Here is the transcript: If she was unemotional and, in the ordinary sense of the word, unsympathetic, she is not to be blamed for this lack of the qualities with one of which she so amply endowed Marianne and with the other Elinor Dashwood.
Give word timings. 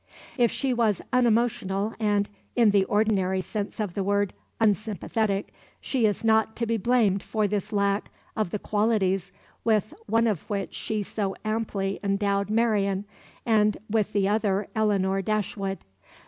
If 0.35 0.49
she 0.49 0.73
was 0.73 0.99
unemotional 1.13 1.93
and, 1.99 2.27
in 2.55 2.71
the 2.71 2.85
ordinary 2.85 3.39
sense 3.41 3.79
of 3.79 3.93
the 3.93 4.03
word, 4.03 4.33
unsympathetic, 4.59 5.53
she 5.79 6.07
is 6.07 6.23
not 6.23 6.55
to 6.55 6.65
be 6.65 6.75
blamed 6.77 7.21
for 7.21 7.47
this 7.47 7.71
lack 7.71 8.09
of 8.35 8.49
the 8.49 8.57
qualities 8.57 9.31
with 9.63 9.93
one 10.07 10.25
of 10.25 10.49
which 10.49 10.73
she 10.73 11.03
so 11.03 11.35
amply 11.45 11.99
endowed 12.03 12.49
Marianne 12.49 13.05
and 13.45 13.77
with 13.91 14.11
the 14.13 14.27
other 14.27 14.67
Elinor 14.75 15.21
Dashwood. 15.21 15.77